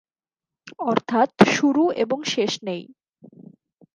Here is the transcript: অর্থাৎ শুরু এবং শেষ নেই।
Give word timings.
অর্থাৎ 0.83 1.29
শুরু 1.55 1.83
এবং 1.95 2.17
শেষ 2.25 2.51
নেই। 2.63 2.81